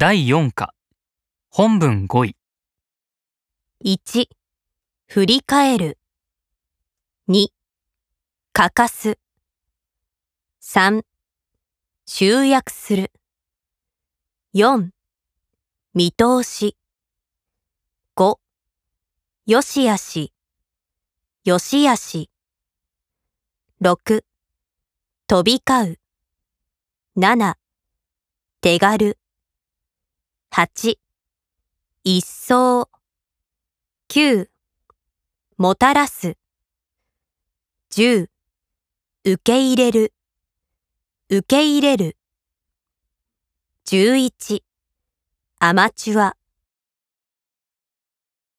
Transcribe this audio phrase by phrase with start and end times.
[0.00, 0.74] 第4課
[1.50, 2.36] 本文5位
[3.84, 4.28] 1、
[5.08, 5.98] 振り返る。
[7.28, 7.48] 2、
[8.52, 9.18] 欠かす。
[10.62, 11.02] 3、
[12.06, 13.10] 集約する。
[14.54, 14.90] 4、
[15.94, 16.76] 見通し。
[18.14, 18.38] 5、
[19.46, 20.32] よしあし。
[21.44, 22.30] よしあし。
[23.82, 24.22] 6、
[25.26, 27.20] 飛び交う。
[27.20, 27.56] 7、
[28.60, 29.17] 手軽。
[30.50, 30.98] 8、
[32.04, 32.88] 一層。
[34.08, 34.48] 9
[35.58, 36.36] もたらす。
[37.90, 38.28] 10
[39.24, 40.14] 受け入れる。
[41.28, 42.16] 受け入れる。
[43.86, 44.62] 11
[45.60, 46.37] アマチュア。